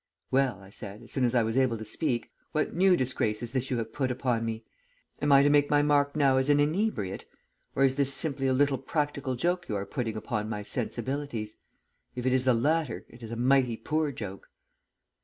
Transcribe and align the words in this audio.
"'Well,' 0.31 0.59
I 0.61 0.71
said 0.71 1.03
as 1.03 1.11
soon 1.11 1.23
as 1.25 1.35
I 1.35 1.43
was 1.43 1.55
able 1.55 1.77
to 1.77 1.85
speak,' 1.85 2.31
what 2.53 2.73
new 2.73 2.97
disgrace 2.97 3.43
is 3.43 3.51
this 3.51 3.69
you 3.69 3.77
have 3.77 3.93
put 3.93 4.09
upon 4.09 4.43
me? 4.43 4.63
Am 5.21 5.31
I 5.31 5.43
to 5.43 5.49
make 5.51 5.69
my 5.69 5.83
mark 5.83 6.15
now 6.15 6.37
as 6.37 6.49
an 6.49 6.59
inebriate, 6.59 7.25
or 7.75 7.83
is 7.83 7.97
this 7.97 8.11
simply 8.11 8.47
a 8.47 8.53
little 8.53 8.79
practical 8.79 9.35
joke 9.35 9.69
you 9.69 9.75
are 9.75 9.85
putting 9.85 10.17
upon 10.17 10.49
my 10.49 10.63
sensibilities? 10.63 11.55
If 12.15 12.25
it 12.25 12.33
is 12.33 12.45
the 12.45 12.55
latter, 12.55 13.05
it 13.09 13.21
is 13.21 13.29
a 13.31 13.35
mighty 13.35 13.77
poor 13.77 14.11
joke.' 14.11 14.49